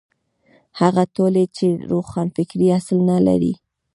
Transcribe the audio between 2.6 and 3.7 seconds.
اصل نه لري.